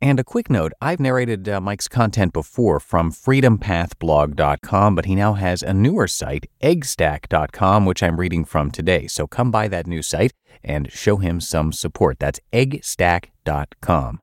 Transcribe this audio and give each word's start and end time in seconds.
And 0.03 0.19
a 0.19 0.25
quick 0.25 0.49
note 0.49 0.73
I've 0.81 1.01
narrated 1.01 1.49
uh, 1.49 1.61
Mike's 1.61 1.89
content 1.89 2.33
before 2.33 2.81
from 2.81 3.13
freedompathblog.com, 3.13 4.95
but 4.95 5.05
he 5.05 5.15
now 5.15 5.35
has 5.35 5.63
a 5.63 5.75
newer 5.75 6.07
site, 6.07 6.47
eggstack.com, 6.63 7.85
which 7.85 8.03
I'm 8.03 8.19
reading 8.19 8.45
from 8.45 8.71
today. 8.71 9.07
So 9.07 9.27
come 9.27 9.51
by 9.51 9.69
that 9.69 9.87
new 9.87 10.03
site 10.03 10.33
and 10.65 10.91
show 10.91 11.19
him 11.19 11.41
some 11.41 11.73
support. 11.73 12.19
That's 12.19 12.41
eggstack.com. 12.53 14.21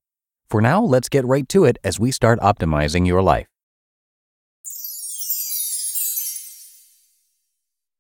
For 0.50 0.62
now, 0.62 0.82
let's 0.82 1.10
get 1.10 1.26
right 1.26 1.48
to 1.50 1.66
it 1.66 1.78
as 1.84 2.00
we 2.00 2.10
start 2.10 2.40
optimizing 2.40 3.06
your 3.06 3.22
life. 3.22 3.48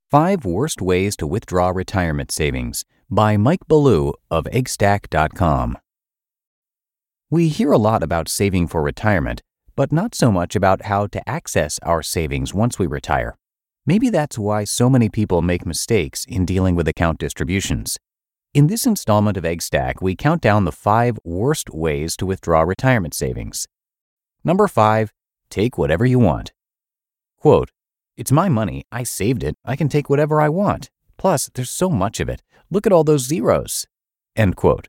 Five 0.09 0.45
Worst 0.45 0.81
Ways 0.81 1.17
to 1.17 1.27
Withdraw 1.27 1.67
Retirement 1.71 2.31
Savings 2.31 2.85
by 3.09 3.35
Mike 3.35 3.67
Ballew 3.69 4.13
of 4.31 4.45
eggstack.com. 4.45 5.77
We 7.29 7.49
hear 7.49 7.73
a 7.73 7.77
lot 7.77 8.01
about 8.01 8.29
saving 8.29 8.67
for 8.67 8.81
retirement, 8.81 9.41
but 9.75 9.91
not 9.91 10.15
so 10.15 10.31
much 10.31 10.55
about 10.55 10.83
how 10.83 11.07
to 11.07 11.27
access 11.27 11.77
our 11.83 12.01
savings 12.01 12.53
once 12.53 12.79
we 12.79 12.87
retire. 12.87 13.37
Maybe 13.85 14.09
that's 14.09 14.37
why 14.39 14.63
so 14.63 14.89
many 14.89 15.09
people 15.09 15.41
make 15.41 15.65
mistakes 15.65 16.23
in 16.23 16.45
dealing 16.45 16.75
with 16.75 16.87
account 16.87 17.19
distributions. 17.19 17.97
In 18.53 18.67
this 18.67 18.85
installment 18.85 19.35
of 19.35 19.43
Eggstack, 19.43 19.95
we 20.01 20.15
count 20.15 20.41
down 20.41 20.63
the 20.63 20.71
five 20.71 21.19
worst 21.25 21.69
ways 21.69 22.15
to 22.15 22.25
withdraw 22.25 22.61
retirement 22.61 23.13
savings. 23.13 23.67
Number 24.41 24.69
five, 24.69 25.11
take 25.49 25.77
whatever 25.77 26.05
you 26.05 26.17
want. 26.19 26.53
Quote, 27.37 27.71
it's 28.17 28.31
my 28.31 28.49
money. 28.49 28.83
I 28.91 29.03
saved 29.03 29.43
it. 29.43 29.55
I 29.63 29.75
can 29.75 29.89
take 29.89 30.09
whatever 30.09 30.41
I 30.41 30.49
want. 30.49 30.89
Plus, 31.17 31.49
there's 31.53 31.69
so 31.69 31.89
much 31.89 32.19
of 32.19 32.27
it. 32.27 32.41
Look 32.71 32.87
at 32.87 32.91
all 32.91 33.03
those 33.03 33.25
zeros. 33.25 33.85
End 34.35 34.55
quote. 34.55 34.87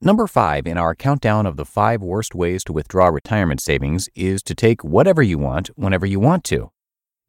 Number 0.00 0.26
five 0.26 0.66
in 0.66 0.78
our 0.78 0.94
countdown 0.94 1.46
of 1.46 1.56
the 1.56 1.64
five 1.64 2.02
worst 2.02 2.34
ways 2.34 2.62
to 2.64 2.72
withdraw 2.72 3.08
retirement 3.08 3.60
savings 3.60 4.08
is 4.14 4.42
to 4.44 4.54
take 4.54 4.84
whatever 4.84 5.22
you 5.22 5.38
want 5.38 5.68
whenever 5.76 6.06
you 6.06 6.20
want 6.20 6.44
to. 6.44 6.70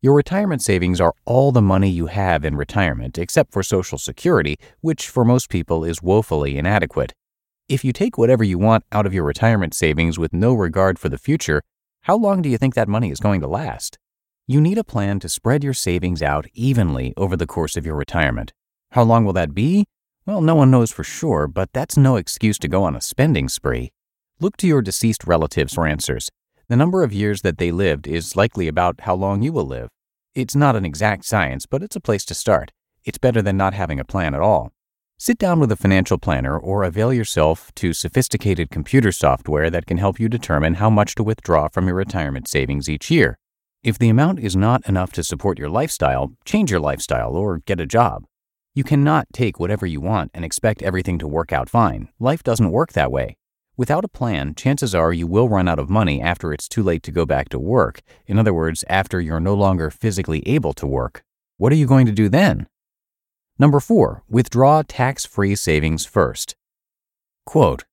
Your 0.02 0.14
retirement 0.14 0.62
savings 0.62 1.02
are 1.02 1.16
all 1.26 1.52
the 1.52 1.62
money 1.62 1.90
you 1.90 2.06
have 2.06 2.46
in 2.46 2.56
retirement, 2.56 3.18
except 3.18 3.52
for 3.52 3.64
Social 3.64 3.98
Security, 3.98 4.58
which 4.82 5.08
for 5.08 5.26
most 5.26 5.50
people 5.50 5.84
is 5.84 6.04
woefully 6.04 6.58
inadequate. 6.58 7.14
If 7.68 7.84
you 7.84 7.92
take 7.92 8.18
whatever 8.18 8.44
you 8.44 8.60
want 8.60 8.84
out 8.92 9.08
of 9.08 9.14
your 9.14 9.24
retirement 9.24 9.74
savings 9.74 10.20
with 10.20 10.32
no 10.32 10.54
regard 10.54 11.00
for 11.00 11.10
the 11.10 11.18
future, 11.18 11.64
how 12.02 12.16
long 12.16 12.42
do 12.42 12.50
you 12.50 12.58
think 12.58 12.76
that 12.76 12.88
money 12.88 13.10
is 13.10 13.20
going 13.20 13.42
to 13.42 13.48
last? 13.48 13.98
You 14.50 14.62
need 14.62 14.78
a 14.78 14.84
plan 14.86 15.20
to 15.20 15.28
spread 15.28 15.62
your 15.62 15.74
savings 15.74 16.24
out 16.24 16.48
evenly 16.54 17.14
over 17.18 17.36
the 17.36 17.46
course 17.46 17.76
of 17.76 17.86
your 17.86 17.96
retirement. 17.96 18.54
How 18.92 19.04
long 19.04 19.26
will 19.26 19.34
that 19.34 19.54
be? 19.54 19.84
Well, 20.26 20.40
no 20.40 20.56
one 20.56 20.72
knows 20.72 20.90
for 20.90 21.04
sure, 21.04 21.50
but 21.50 21.74
that's 21.74 21.98
no 21.98 22.16
excuse 22.16 22.58
to 22.60 22.70
go 22.70 22.86
on 22.86 22.96
a 22.96 23.02
spending 23.02 23.50
spree. 23.50 23.92
Look 24.40 24.56
to 24.58 24.68
your 24.68 24.82
deceased 24.82 25.26
relatives 25.28 25.74
for 25.74 25.86
answers. 25.86 26.30
The 26.70 26.78
number 26.78 27.04
of 27.04 27.12
years 27.12 27.42
that 27.42 27.58
they 27.58 27.74
lived 27.74 28.08
is 28.08 28.38
likely 28.38 28.70
about 28.70 29.02
how 29.02 29.16
long 29.16 29.42
you 29.42 29.52
will 29.52 29.66
live. 29.66 29.90
It's 30.34 30.56
not 30.56 30.78
an 30.78 30.86
exact 30.86 31.26
science, 31.26 31.66
but 31.66 31.84
it's 31.84 31.98
a 31.98 32.02
place 32.02 32.24
to 32.24 32.34
start. 32.34 32.72
It's 33.04 33.18
better 33.18 33.42
than 33.42 33.58
not 33.58 33.74
having 33.74 34.00
a 34.00 34.06
plan 34.06 34.34
at 34.34 34.40
all. 34.40 34.72
Sit 35.18 35.38
down 35.38 35.60
with 35.60 35.74
a 35.74 35.76
financial 35.76 36.18
planner 36.18 36.58
or 36.58 36.84
avail 36.84 37.12
yourself 37.12 37.74
to 37.76 37.92
sophisticated 37.92 38.70
computer 38.70 39.12
software 39.12 39.70
that 39.70 39.88
can 39.88 39.98
help 39.98 40.22
you 40.22 40.30
determine 40.30 40.76
how 40.76 40.90
much 40.90 41.16
to 41.16 41.24
withdraw 41.24 41.68
from 41.68 41.88
your 41.88 41.96
retirement 41.96 42.48
savings 42.48 42.88
each 42.88 43.12
year. 43.12 43.38
If 43.84 44.00
the 44.00 44.10
amount 44.10 44.40
is 44.40 44.56
not 44.56 44.88
enough 44.90 45.12
to 45.14 45.24
support 45.24 45.60
your 45.60 45.70
lifestyle, 45.70 46.34
change 46.46 46.72
your 46.72 46.80
lifestyle 46.80 47.36
or 47.36 47.60
get 47.60 47.80
a 47.80 47.86
job. 47.86 48.26
You 48.74 48.84
cannot 48.84 49.28
take 49.32 49.60
whatever 49.60 49.86
you 49.86 50.02
want 50.02 50.32
and 50.34 50.44
expect 50.44 50.82
everything 50.82 51.20
to 51.20 51.28
work 51.28 51.54
out 51.54 51.70
fine. 51.70 52.10
Life 52.20 52.44
doesn't 52.44 52.72
work 52.72 52.94
that 52.94 53.12
way. 53.12 53.38
Without 53.78 54.04
a 54.04 54.08
plan, 54.10 54.56
chances 54.56 54.96
are 54.96 55.14
you 55.14 55.28
will 55.28 55.48
run 55.48 55.68
out 55.68 55.78
of 55.78 55.90
money 55.90 56.20
after 56.20 56.52
it's 56.52 56.68
too 56.68 56.82
late 56.82 57.04
to 57.04 57.12
go 57.12 57.26
back 57.26 57.50
to 57.50 57.60
work. 57.60 58.02
In 58.26 58.40
other 58.40 58.54
words, 58.54 58.84
after 58.90 59.22
you're 59.22 59.40
no 59.40 59.54
longer 59.54 59.92
physically 59.92 60.48
able 60.48 60.74
to 60.74 60.88
work. 60.88 61.24
What 61.58 61.72
are 61.72 61.76
you 61.76 61.86
going 61.86 62.08
to 62.08 62.12
do 62.12 62.30
then? 62.30 62.68
Number 63.60 63.80
four, 63.80 64.24
withdraw 64.28 64.82
tax 64.88 65.26
free 65.26 65.56
savings 65.56 66.06
first. 66.06 66.56
Quote 67.46 67.86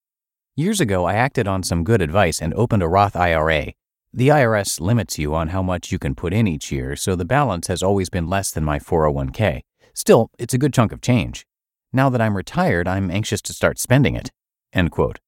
Years 0.57 0.81
ago, 0.81 1.05
I 1.05 1.15
acted 1.15 1.47
on 1.47 1.63
some 1.63 1.85
good 1.85 2.01
advice 2.01 2.41
and 2.41 2.55
opened 2.55 2.83
a 2.83 2.89
Roth 2.89 3.17
IRA. 3.17 3.75
The 4.17 4.29
IRS 4.29 4.79
limits 4.79 5.19
you 5.19 5.35
on 5.35 5.49
how 5.49 5.61
much 5.61 5.91
you 5.91 5.99
can 5.99 6.15
put 6.15 6.33
in 6.33 6.47
each 6.47 6.71
year, 6.71 6.95
so 6.95 7.17
the 7.17 7.25
balance 7.25 7.67
has 7.67 7.83
always 7.83 8.09
been 8.09 8.29
less 8.29 8.53
than 8.53 8.63
my 8.63 8.79
401k. 8.79 9.63
Still, 9.93 10.31
it's 10.39 10.55
a 10.55 10.59
good 10.59 10.73
chunk 10.73 10.93
of 10.93 11.01
change. 11.01 11.45
Now 11.93 12.11
that 12.11 12.21
I'm 12.21 12.37
retired, 12.37 12.87
I'm 12.87 13.11
anxious 13.11 13.43
to 13.43 13.53
start 13.53 13.81
spending 13.81 14.15
it. 14.15 14.31
End 14.73 14.93
quote. 14.93 15.19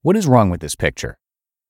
What 0.00 0.16
is 0.16 0.26
wrong 0.26 0.48
with 0.48 0.62
this 0.62 0.74
picture? 0.74 1.18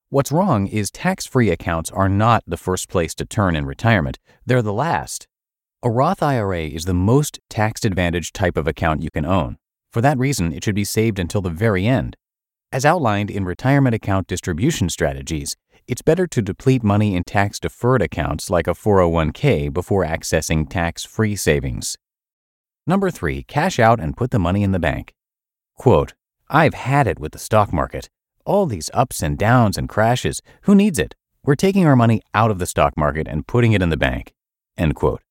What's 0.08 0.30
wrong 0.30 0.68
is 0.68 0.92
tax 0.92 1.26
free 1.26 1.50
accounts 1.50 1.90
are 1.90 2.08
not 2.08 2.44
the 2.46 2.56
first 2.56 2.88
place 2.88 3.12
to 3.16 3.24
turn 3.26 3.56
in 3.56 3.66
retirement, 3.66 4.20
they're 4.46 4.62
the 4.62 4.72
last. 4.72 5.26
A 5.82 5.90
Roth 5.90 6.22
IRA 6.22 6.68
is 6.68 6.84
the 6.84 6.94
most 6.94 7.40
tax 7.50 7.84
advantaged 7.84 8.36
type 8.36 8.56
of 8.56 8.68
account 8.68 9.02
you 9.02 9.10
can 9.10 9.24
own. 9.24 9.56
For 9.90 10.00
that 10.00 10.16
reason, 10.16 10.52
it 10.52 10.62
should 10.62 10.76
be 10.76 10.84
saved 10.84 11.18
until 11.18 11.40
the 11.40 11.50
very 11.50 11.88
end. 11.88 12.16
As 12.72 12.84
outlined 12.84 13.30
in 13.30 13.44
retirement 13.44 13.94
account 13.94 14.26
distribution 14.26 14.90
strategies, 14.90 15.56
it's 15.88 16.02
better 16.02 16.26
to 16.26 16.42
deplete 16.42 16.82
money 16.82 17.14
in 17.14 17.22
tax 17.22 17.60
deferred 17.60 18.02
accounts 18.02 18.50
like 18.50 18.66
a 18.66 18.72
401k 18.72 19.72
before 19.72 20.04
accessing 20.04 20.68
tax 20.68 21.04
free 21.04 21.36
savings. 21.36 21.96
Number 22.86 23.10
three, 23.10 23.44
cash 23.44 23.78
out 23.78 24.00
and 24.00 24.16
put 24.16 24.32
the 24.32 24.38
money 24.38 24.64
in 24.64 24.72
the 24.72 24.80
bank. 24.80 25.14
Quote, 25.76 26.14
I've 26.48 26.74
had 26.74 27.06
it 27.06 27.20
with 27.20 27.32
the 27.32 27.38
stock 27.38 27.72
market. 27.72 28.08
All 28.44 28.66
these 28.66 28.90
ups 28.94 29.22
and 29.22 29.38
downs 29.38 29.78
and 29.78 29.88
crashes. 29.88 30.40
Who 30.62 30.74
needs 30.74 30.98
it? 30.98 31.14
We're 31.44 31.54
taking 31.54 31.86
our 31.86 31.96
money 31.96 32.20
out 32.34 32.50
of 32.50 32.58
the 32.58 32.66
stock 32.66 32.96
market 32.96 33.28
and 33.28 33.46
putting 33.46 33.72
it 33.72 33.82
in 33.82 33.90
the 33.90 33.96
bank. 33.96 34.34
End 34.76 34.94
quote. 34.96 35.22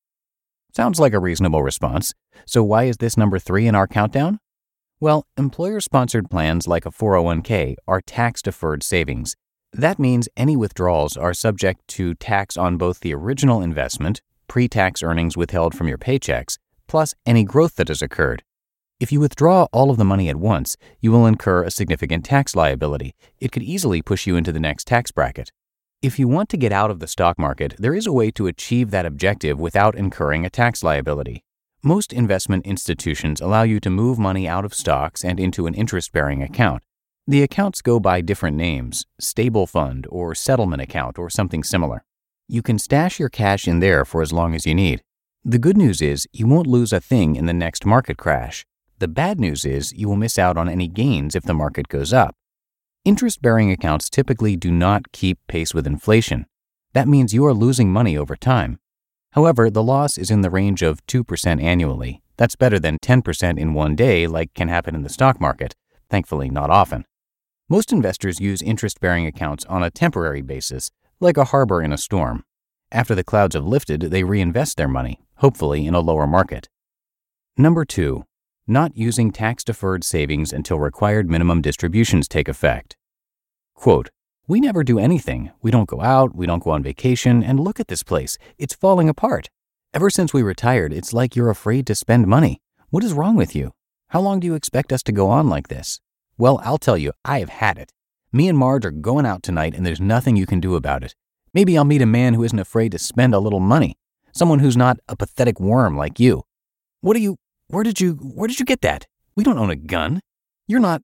Sounds 0.73 0.99
like 0.99 1.13
a 1.13 1.19
reasonable 1.19 1.63
response. 1.63 2.13
So 2.45 2.63
why 2.63 2.85
is 2.85 2.97
this 2.97 3.17
number 3.17 3.39
three 3.39 3.67
in 3.67 3.75
our 3.75 3.87
countdown? 3.87 4.39
Well, 5.01 5.25
employer 5.37 5.81
sponsored 5.81 6.29
plans 6.29 6.67
like 6.67 6.85
a 6.85 6.91
401k 6.91 7.75
are 7.87 8.01
tax 8.01 8.41
deferred 8.41 8.83
savings 8.83 9.35
that 9.77 9.99
means 9.99 10.29
any 10.37 10.55
withdrawals 10.55 11.17
are 11.17 11.33
subject 11.33 11.87
to 11.89 12.13
tax 12.15 12.55
on 12.55 12.77
both 12.77 13.01
the 13.01 13.13
original 13.13 13.61
investment, 13.61 14.21
pre 14.47 14.67
tax 14.67 15.03
earnings 15.03 15.35
withheld 15.35 15.75
from 15.75 15.87
your 15.87 15.97
paychecks, 15.97 16.57
plus 16.87 17.13
any 17.25 17.43
growth 17.43 17.75
that 17.75 17.89
has 17.89 18.01
occurred. 18.01 18.43
If 18.99 19.11
you 19.11 19.19
withdraw 19.19 19.67
all 19.73 19.91
of 19.91 19.97
the 19.97 20.05
money 20.05 20.29
at 20.29 20.37
once, 20.37 20.77
you 21.01 21.11
will 21.11 21.25
incur 21.25 21.63
a 21.63 21.71
significant 21.71 22.23
tax 22.23 22.55
liability. 22.55 23.13
It 23.39 23.51
could 23.51 23.63
easily 23.63 24.01
push 24.01 24.25
you 24.25 24.37
into 24.37 24.53
the 24.53 24.59
next 24.61 24.87
tax 24.87 25.11
bracket. 25.11 25.51
If 26.01 26.17
you 26.17 26.29
want 26.29 26.47
to 26.49 26.57
get 26.57 26.71
out 26.71 26.89
of 26.89 26.99
the 26.99 27.07
stock 27.07 27.37
market, 27.37 27.75
there 27.77 27.93
is 27.93 28.07
a 28.07 28.13
way 28.13 28.31
to 28.31 28.47
achieve 28.47 28.91
that 28.91 29.05
objective 29.05 29.59
without 29.59 29.95
incurring 29.95 30.45
a 30.45 30.49
tax 30.49 30.83
liability. 30.83 31.43
Most 31.83 32.13
investment 32.13 32.65
institutions 32.65 33.41
allow 33.41 33.63
you 33.63 33.81
to 33.81 33.89
move 33.89 34.17
money 34.17 34.47
out 34.47 34.63
of 34.63 34.73
stocks 34.73 35.25
and 35.25 35.37
into 35.37 35.67
an 35.67 35.73
interest 35.73 36.13
bearing 36.13 36.41
account. 36.41 36.81
The 37.27 37.41
accounts 37.41 37.81
go 37.81 37.99
by 37.99 38.21
different 38.21 38.55
names 38.55 39.07
stable 39.19 39.65
fund 39.65 40.05
or 40.11 40.35
settlement 40.35 40.83
account 40.83 41.17
or 41.17 41.27
something 41.31 41.63
similar. 41.63 42.05
You 42.47 42.61
can 42.61 42.77
stash 42.77 43.17
your 43.17 43.29
cash 43.29 43.67
in 43.67 43.79
there 43.79 44.05
for 44.05 44.21
as 44.21 44.31
long 44.31 44.53
as 44.53 44.67
you 44.67 44.75
need. 44.75 45.01
The 45.43 45.57
good 45.57 45.75
news 45.75 46.03
is 46.03 46.27
you 46.31 46.45
won't 46.45 46.67
lose 46.67 46.93
a 46.93 47.01
thing 47.01 47.35
in 47.35 47.47
the 47.47 47.53
next 47.53 47.83
market 47.83 48.17
crash. 48.17 48.63
The 48.99 49.07
bad 49.07 49.39
news 49.39 49.65
is 49.65 49.91
you 49.91 50.07
will 50.07 50.15
miss 50.15 50.37
out 50.37 50.55
on 50.55 50.69
any 50.69 50.87
gains 50.87 51.33
if 51.35 51.41
the 51.41 51.55
market 51.55 51.87
goes 51.87 52.13
up. 52.13 52.35
Interest 53.05 53.41
bearing 53.41 53.71
accounts 53.71 54.07
typically 54.07 54.55
do 54.55 54.71
not 54.71 55.11
keep 55.11 55.39
pace 55.47 55.73
with 55.73 55.87
inflation. 55.87 56.45
That 56.93 57.07
means 57.07 57.33
you 57.33 57.43
are 57.47 57.55
losing 57.55 57.91
money 57.91 58.15
over 58.15 58.35
time. 58.35 58.77
However, 59.31 59.71
the 59.71 59.83
loss 59.83 60.19
is 60.19 60.29
in 60.29 60.41
the 60.41 60.51
range 60.51 60.83
of 60.83 61.03
2% 61.07 61.59
annually. 61.59 62.21
That's 62.37 62.55
better 62.55 62.77
than 62.77 62.99
10% 62.99 63.57
in 63.57 63.73
one 63.73 63.95
day, 63.95 64.27
like 64.27 64.53
can 64.53 64.67
happen 64.67 64.93
in 64.93 65.01
the 65.01 65.09
stock 65.09 65.41
market. 65.41 65.73
Thankfully, 66.07 66.51
not 66.51 66.69
often. 66.69 67.05
Most 67.67 67.91
investors 67.91 68.39
use 68.39 68.61
interest 68.61 68.99
bearing 68.99 69.25
accounts 69.25 69.65
on 69.65 69.81
a 69.81 69.89
temporary 69.89 70.43
basis, 70.43 70.91
like 71.19 71.35
a 71.35 71.45
harbor 71.45 71.81
in 71.81 71.91
a 71.91 71.97
storm. 71.97 72.43
After 72.91 73.15
the 73.15 73.23
clouds 73.23 73.55
have 73.55 73.65
lifted, 73.65 74.01
they 74.01 74.23
reinvest 74.23 74.77
their 74.77 74.87
money, 74.87 75.21
hopefully 75.37 75.87
in 75.87 75.95
a 75.95 75.99
lower 75.99 76.27
market. 76.27 76.69
Number 77.57 77.83
two, 77.83 78.25
not 78.67 78.95
using 78.95 79.31
tax 79.31 79.63
deferred 79.63 80.03
savings 80.03 80.53
until 80.53 80.77
required 80.77 81.27
minimum 81.27 81.63
distributions 81.63 82.27
take 82.27 82.47
effect. 82.47 82.97
Quote, 83.73 84.11
we 84.47 84.59
never 84.59 84.83
do 84.83 84.99
anything. 84.99 85.49
We 85.63 85.71
don't 85.71 85.89
go 85.89 86.01
out, 86.01 86.35
we 86.35 86.45
don't 86.45 86.63
go 86.63 86.69
on 86.69 86.83
vacation, 86.83 87.41
and 87.41 87.59
look 87.59 87.79
at 87.79 87.87
this 87.87 88.03
place. 88.03 88.37
It's 88.59 88.75
falling 88.75 89.09
apart. 89.09 89.49
Ever 89.91 90.11
since 90.11 90.35
we 90.35 90.43
retired, 90.43 90.93
it's 90.93 91.13
like 91.13 91.35
you're 91.35 91.49
afraid 91.49 91.87
to 91.87 91.95
spend 91.95 92.27
money. 92.27 92.61
What 92.91 93.03
is 93.03 93.13
wrong 93.13 93.35
with 93.35 93.55
you? 93.55 93.71
How 94.09 94.21
long 94.21 94.39
do 94.39 94.45
you 94.45 94.53
expect 94.53 94.93
us 94.93 95.01
to 95.03 95.11
go 95.11 95.29
on 95.29 95.49
like 95.49 95.69
this? 95.69 95.99
Well, 96.37 96.59
I'll 96.63 96.77
tell 96.77 96.97
you, 96.97 97.13
I 97.23 97.39
have 97.39 97.49
had 97.49 97.77
it. 97.77 97.93
Me 98.31 98.49
and 98.49 98.57
Marge 98.57 98.85
are 98.85 98.91
going 98.91 99.25
out 99.25 99.41
tonight, 99.41 99.73
and 99.73 99.85
there's 99.85 100.01
nothing 100.01 100.35
you 100.35 100.45
can 100.45 100.59
do 100.59 100.75
about 100.75 101.03
it. 101.03 101.15
Maybe 101.53 101.77
I'll 101.77 101.85
meet 101.85 102.01
a 102.01 102.05
man 102.05 102.33
who 102.33 102.43
isn't 102.43 102.59
afraid 102.59 102.91
to 102.91 102.99
spend 102.99 103.33
a 103.33 103.39
little 103.39 103.61
money. 103.61 103.97
Someone 104.33 104.59
who's 104.59 104.75
not 104.75 104.99
a 105.07 105.15
pathetic 105.15 105.61
worm 105.61 105.95
like 105.95 106.19
you. 106.19 106.43
What 106.99 107.13
do 107.13 107.21
you, 107.21 107.37
where 107.67 107.83
did 107.83 108.01
you 108.01 108.15
where 108.15 108.47
did 108.49 108.59
you 108.59 108.65
get 108.65 108.81
that? 108.81 109.07
We 109.37 109.45
don't 109.45 109.57
own 109.57 109.69
a 109.69 109.77
gun. 109.77 110.19
You're 110.67 110.81
not 110.81 111.01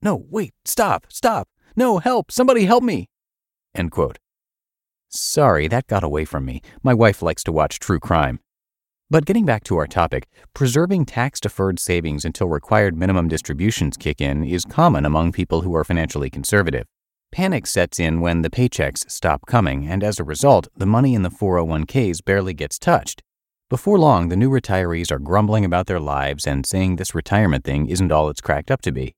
No, 0.00 0.24
wait, 0.30 0.54
stop, 0.64 1.06
stop. 1.10 1.48
No, 1.76 1.98
help, 1.98 2.32
somebody 2.32 2.64
help 2.64 2.82
me. 2.82 3.10
End 3.74 3.90
quote. 3.90 4.18
Sorry, 5.10 5.68
that 5.68 5.86
got 5.88 6.02
away 6.02 6.24
from 6.24 6.46
me. 6.46 6.62
My 6.82 6.94
wife 6.94 7.20
likes 7.20 7.44
to 7.44 7.52
watch 7.52 7.78
true 7.78 8.00
crime. 8.00 8.40
But 9.12 9.26
getting 9.26 9.44
back 9.44 9.64
to 9.64 9.76
our 9.76 9.88
topic, 9.88 10.28
preserving 10.54 11.06
tax 11.06 11.40
deferred 11.40 11.80
savings 11.80 12.24
until 12.24 12.46
required 12.46 12.96
minimum 12.96 13.26
distributions 13.26 13.96
kick 13.96 14.20
in 14.20 14.44
is 14.44 14.64
common 14.64 15.04
among 15.04 15.32
people 15.32 15.62
who 15.62 15.74
are 15.74 15.82
financially 15.82 16.30
conservative. 16.30 16.86
Panic 17.32 17.66
sets 17.66 17.98
in 17.98 18.20
when 18.20 18.42
the 18.42 18.50
paychecks 18.50 19.10
stop 19.10 19.46
coming, 19.46 19.88
and 19.88 20.04
as 20.04 20.20
a 20.20 20.24
result, 20.24 20.68
the 20.76 20.86
money 20.86 21.14
in 21.14 21.22
the 21.22 21.28
401ks 21.28 22.24
barely 22.24 22.54
gets 22.54 22.78
touched. 22.78 23.20
Before 23.68 23.98
long, 23.98 24.28
the 24.28 24.36
new 24.36 24.48
retirees 24.48 25.10
are 25.10 25.18
grumbling 25.18 25.64
about 25.64 25.86
their 25.86 25.98
lives 25.98 26.46
and 26.46 26.64
saying 26.64 26.94
this 26.94 27.12
retirement 27.12 27.64
thing 27.64 27.88
isn't 27.88 28.12
all 28.12 28.28
it's 28.28 28.40
cracked 28.40 28.70
up 28.70 28.80
to 28.82 28.92
be. 28.92 29.16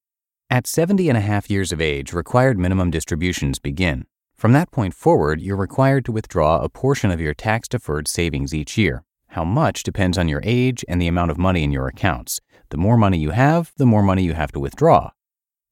At 0.48 0.66
70 0.66 1.10
and 1.10 1.18
a 1.18 1.22
half 1.22 1.50
years 1.50 1.70
of 1.70 1.82
age, 1.82 2.14
required 2.14 2.58
minimum 2.58 2.90
distributions 2.90 3.58
begin. 3.58 4.06
From 4.36 4.52
that 4.52 4.70
point 4.70 4.94
forward, 4.94 5.42
you're 5.42 5.54
required 5.54 6.06
to 6.06 6.12
withdraw 6.12 6.62
a 6.62 6.70
portion 6.70 7.10
of 7.10 7.20
your 7.20 7.34
tax 7.34 7.68
deferred 7.68 8.08
savings 8.08 8.54
each 8.54 8.78
year. 8.78 9.04
How 9.32 9.44
much 9.44 9.82
depends 9.82 10.18
on 10.18 10.28
your 10.28 10.42
age 10.44 10.84
and 10.88 11.00
the 11.00 11.06
amount 11.08 11.30
of 11.30 11.38
money 11.38 11.64
in 11.64 11.72
your 11.72 11.88
accounts. 11.88 12.38
The 12.68 12.76
more 12.76 12.98
money 12.98 13.16
you 13.16 13.30
have, 13.30 13.72
the 13.78 13.86
more 13.86 14.02
money 14.02 14.22
you 14.22 14.34
have 14.34 14.52
to 14.52 14.60
withdraw. 14.60 15.12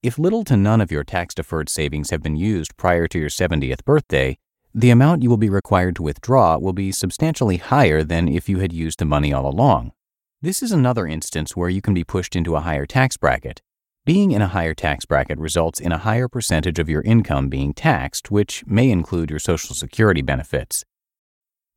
If 0.02 0.18
little 0.18 0.44
to 0.44 0.56
none 0.56 0.80
of 0.80 0.90
your 0.90 1.04
tax 1.04 1.34
deferred 1.34 1.68
savings 1.68 2.08
have 2.08 2.22
been 2.22 2.36
used 2.36 2.78
prior 2.78 3.06
to 3.08 3.18
your 3.18 3.28
70th 3.28 3.84
birthday, 3.84 4.38
the 4.74 4.88
amount 4.88 5.22
you 5.22 5.28
will 5.28 5.36
be 5.36 5.50
required 5.50 5.94
to 5.96 6.02
withdraw 6.02 6.56
will 6.56 6.72
be 6.72 6.90
substantially 6.90 7.58
higher 7.58 8.02
than 8.02 8.28
if 8.28 8.48
you 8.48 8.60
had 8.60 8.72
used 8.72 8.98
the 8.98 9.04
money 9.04 9.30
all 9.30 9.46
along. 9.46 9.92
This 10.40 10.62
is 10.62 10.72
another 10.72 11.06
instance 11.06 11.54
where 11.54 11.68
you 11.68 11.82
can 11.82 11.92
be 11.92 12.02
pushed 12.02 12.34
into 12.34 12.56
a 12.56 12.60
higher 12.60 12.86
tax 12.86 13.18
bracket. 13.18 13.60
Being 14.06 14.32
in 14.32 14.40
a 14.40 14.48
higher 14.48 14.72
tax 14.72 15.04
bracket 15.04 15.38
results 15.38 15.80
in 15.80 15.92
a 15.92 15.98
higher 15.98 16.28
percentage 16.28 16.78
of 16.78 16.88
your 16.88 17.02
income 17.02 17.50
being 17.50 17.74
taxed, 17.74 18.30
which 18.30 18.64
may 18.66 18.88
include 18.90 19.28
your 19.28 19.38
Social 19.38 19.74
Security 19.74 20.22
benefits. 20.22 20.82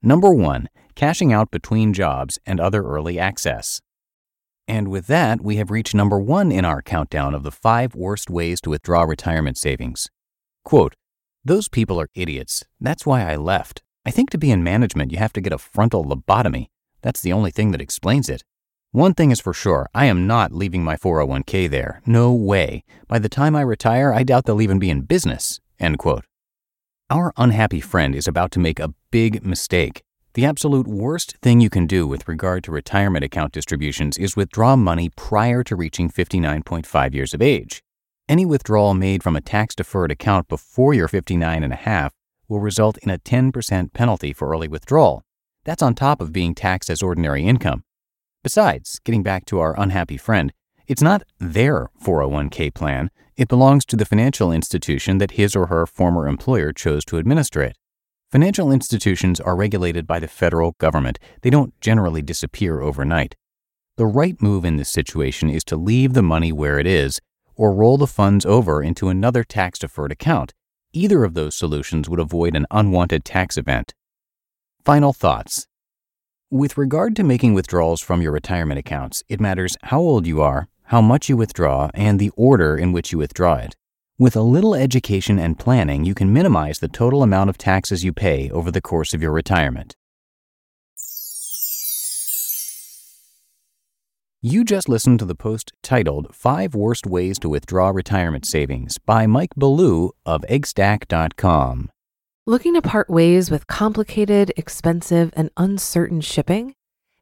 Number 0.01 0.33
one, 0.33 0.69
cashing 0.95 1.33
out 1.33 1.51
between 1.51 1.93
jobs 1.93 2.39
and 2.45 2.59
other 2.59 2.83
early 2.83 3.19
access. 3.19 3.81
And 4.67 4.87
with 4.87 5.07
that, 5.07 5.41
we 5.41 5.57
have 5.57 5.71
reached 5.71 5.93
number 5.93 6.19
one 6.19 6.51
in 6.51 6.65
our 6.65 6.81
countdown 6.81 7.35
of 7.35 7.43
the 7.43 7.51
five 7.51 7.95
worst 7.95 8.29
ways 8.29 8.61
to 8.61 8.69
withdraw 8.69 9.03
retirement 9.03 9.57
savings. 9.57 10.09
Quote, 10.63 10.95
those 11.45 11.67
people 11.67 11.99
are 11.99 12.07
idiots. 12.15 12.63
That's 12.79 13.05
why 13.05 13.29
I 13.29 13.35
left. 13.35 13.81
I 14.05 14.11
think 14.11 14.29
to 14.29 14.37
be 14.37 14.51
in 14.51 14.63
management, 14.63 15.11
you 15.11 15.17
have 15.17 15.33
to 15.33 15.41
get 15.41 15.51
a 15.51 15.57
frontal 15.57 16.05
lobotomy. 16.05 16.67
That's 17.01 17.21
the 17.21 17.33
only 17.33 17.51
thing 17.51 17.71
that 17.71 17.81
explains 17.81 18.29
it. 18.29 18.43
One 18.91 19.13
thing 19.13 19.31
is 19.31 19.41
for 19.41 19.53
sure 19.53 19.89
I 19.93 20.05
am 20.05 20.27
not 20.27 20.53
leaving 20.53 20.83
my 20.83 20.95
401k 20.95 21.69
there. 21.69 22.01
No 22.05 22.31
way. 22.31 22.83
By 23.07 23.19
the 23.19 23.27
time 23.27 23.55
I 23.55 23.61
retire, 23.61 24.13
I 24.13 24.23
doubt 24.23 24.45
they'll 24.45 24.61
even 24.61 24.79
be 24.79 24.89
in 24.89 25.01
business. 25.01 25.59
End 25.79 25.97
quote. 25.97 26.25
Our 27.09 27.33
unhappy 27.35 27.81
friend 27.81 28.15
is 28.15 28.27
about 28.27 28.51
to 28.51 28.59
make 28.59 28.79
a 28.79 28.93
big 29.11 29.45
mistake. 29.45 30.03
The 30.35 30.45
absolute 30.45 30.87
worst 30.87 31.37
thing 31.43 31.61
you 31.61 31.69
can 31.69 31.85
do 31.85 32.07
with 32.07 32.27
regard 32.27 32.63
to 32.63 32.71
retirement 32.71 33.23
account 33.23 33.53
distributions 33.53 34.17
is 34.17 34.35
withdraw 34.35 34.75
money 34.75 35.11
prior 35.15 35.63
to 35.63 35.75
reaching 35.75 36.09
59.5 36.09 37.13
years 37.13 37.35
of 37.35 37.41
age. 37.43 37.83
Any 38.27 38.43
withdrawal 38.43 38.95
made 38.95 39.21
from 39.21 39.35
a 39.35 39.41
tax 39.41 39.75
deferred 39.75 40.09
account 40.09 40.47
before 40.47 40.95
you're 40.95 41.07
59 41.07 41.63
and 41.63 41.71
a 41.71 41.75
half 41.75 42.13
will 42.47 42.59
result 42.59 42.97
in 43.03 43.11
a 43.11 43.19
10% 43.19 43.93
penalty 43.93 44.33
for 44.33 44.49
early 44.49 44.67
withdrawal. 44.67 45.21
That's 45.65 45.83
on 45.83 45.93
top 45.93 46.19
of 46.19 46.33
being 46.33 46.55
taxed 46.55 46.89
as 46.89 47.03
ordinary 47.03 47.43
income. 47.43 47.83
Besides, 48.41 48.99
getting 49.05 49.21
back 49.21 49.45
to 49.45 49.59
our 49.59 49.79
unhappy 49.79 50.17
friend, 50.17 50.51
it's 50.87 51.03
not 51.03 51.21
their 51.39 51.91
401k 52.03 52.73
plan. 52.73 53.11
It 53.37 53.49
belongs 53.49 53.85
to 53.85 53.95
the 53.95 54.05
financial 54.05 54.51
institution 54.51 55.19
that 55.19 55.31
his 55.31 55.55
or 55.55 55.67
her 55.67 55.85
former 55.85 56.27
employer 56.27 56.73
chose 56.73 57.05
to 57.05 57.17
administer 57.17 57.61
it. 57.61 57.77
Financial 58.33 58.71
institutions 58.71 59.39
are 59.39 59.55
regulated 59.55 60.07
by 60.07 60.17
the 60.17 60.27
federal 60.27 60.71
government. 60.79 61.19
They 61.43 61.51
don't 61.51 61.79
generally 61.81 62.23
disappear 62.23 62.81
overnight. 62.81 63.35
The 63.97 64.07
right 64.07 64.41
move 64.41 64.65
in 64.65 64.77
this 64.77 64.91
situation 64.91 65.51
is 65.51 65.63
to 65.65 65.75
leave 65.75 66.13
the 66.13 66.23
money 66.23 66.51
where 66.51 66.79
it 66.79 66.87
is 66.87 67.21
or 67.55 67.71
roll 67.71 67.95
the 67.95 68.07
funds 68.07 68.43
over 68.43 68.81
into 68.81 69.07
another 69.07 69.43
tax 69.43 69.77
deferred 69.77 70.11
account. 70.11 70.51
Either 70.93 71.23
of 71.23 71.35
those 71.35 71.55
solutions 71.55 72.09
would 72.09 72.19
avoid 72.19 72.55
an 72.55 72.65
unwanted 72.71 73.23
tax 73.23 73.55
event. 73.55 73.93
Final 74.83 75.13
thoughts. 75.13 75.67
With 76.49 76.75
regard 76.75 77.15
to 77.17 77.23
making 77.23 77.53
withdrawals 77.53 78.01
from 78.01 78.23
your 78.23 78.31
retirement 78.31 78.79
accounts, 78.79 79.21
it 79.29 79.39
matters 79.39 79.77
how 79.83 79.99
old 79.99 80.25
you 80.25 80.41
are, 80.41 80.67
how 80.85 81.01
much 81.01 81.29
you 81.29 81.37
withdraw, 81.37 81.91
and 81.93 82.19
the 82.19 82.31
order 82.35 82.75
in 82.75 82.93
which 82.93 83.11
you 83.11 83.19
withdraw 83.19 83.57
it. 83.57 83.75
With 84.23 84.37
a 84.37 84.41
little 84.41 84.73
education 84.73 85.37
and 85.37 85.59
planning, 85.59 86.05
you 86.05 86.15
can 86.15 86.31
minimize 86.31 86.79
the 86.79 86.87
total 86.87 87.23
amount 87.23 87.49
of 87.49 87.57
taxes 87.57 88.05
you 88.05 88.13
pay 88.13 88.49
over 88.51 88.71
the 88.71 88.79
course 88.79 89.13
of 89.13 89.21
your 89.21 89.33
retirement. 89.33 89.97
You 94.41 94.63
just 94.63 94.87
listened 94.87 95.19
to 95.19 95.25
the 95.25 95.35
post 95.35 95.73
titled 95.83 96.33
Five 96.33 96.73
Worst 96.73 97.05
Ways 97.05 97.37
to 97.39 97.49
Withdraw 97.49 97.89
Retirement 97.89 98.45
Savings 98.45 98.97
by 98.97 99.27
Mike 99.27 99.55
Ballew 99.59 100.11
of 100.25 100.45
eggstack.com. 100.49 101.89
Looking 102.47 102.75
to 102.75 102.81
part 102.81 103.09
ways 103.09 103.51
with 103.51 103.67
complicated, 103.67 104.53
expensive, 104.55 105.33
and 105.35 105.49
uncertain 105.57 106.21
shipping? 106.21 106.75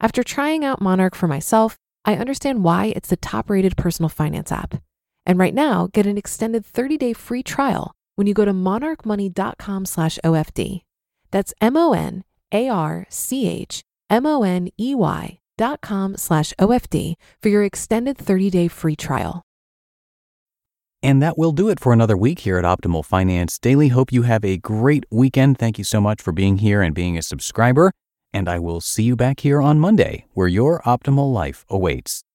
After 0.00 0.22
trying 0.22 0.64
out 0.64 0.82
Monarch 0.82 1.14
for 1.14 1.26
myself, 1.26 1.78
I 2.04 2.16
understand 2.16 2.62
why 2.62 2.92
it's 2.94 3.08
the 3.08 3.16
top-rated 3.16 3.76
personal 3.76 4.08
finance 4.10 4.52
app. 4.52 4.82
And 5.24 5.38
right 5.38 5.54
now, 5.54 5.88
get 5.92 6.06
an 6.06 6.18
extended 6.18 6.64
30-day 6.64 7.14
free 7.14 7.42
trial 7.42 7.94
when 8.14 8.26
you 8.26 8.34
go 8.34 8.44
to 8.44 8.52
monarchmoney.com 8.52 9.86
slash 9.86 10.18
OFD. 10.22 10.82
That's 11.30 11.54
M-O-N-A-R-C-H 11.60 12.22
M-O-N-E-Y 14.08 15.38
dot 15.58 15.80
com 15.80 16.16
slash 16.16 16.52
OFD 16.60 17.14
for 17.42 17.48
your 17.48 17.64
extended 17.64 18.18
30-day 18.18 18.68
free 18.68 18.94
trial. 18.96 19.42
And 21.02 21.22
that 21.22 21.38
will 21.38 21.52
do 21.52 21.68
it 21.68 21.80
for 21.80 21.92
another 21.92 22.16
week 22.16 22.40
here 22.40 22.58
at 22.58 22.64
Optimal 22.64 23.04
Finance 23.04 23.58
Daily. 23.58 23.88
Hope 23.88 24.12
you 24.12 24.22
have 24.22 24.44
a 24.44 24.58
great 24.58 25.04
weekend. 25.10 25.58
Thank 25.58 25.78
you 25.78 25.84
so 25.84 26.00
much 26.00 26.20
for 26.22 26.32
being 26.32 26.58
here 26.58 26.82
and 26.82 26.94
being 26.94 27.16
a 27.18 27.22
subscriber. 27.22 27.92
And 28.34 28.48
I 28.48 28.58
will 28.58 28.80
see 28.80 29.04
you 29.04 29.16
back 29.16 29.40
here 29.40 29.62
on 29.62 29.78
Monday, 29.78 30.26
where 30.34 30.48
your 30.48 30.82
optimal 30.82 31.32
life 31.32 31.64
awaits. 31.70 32.25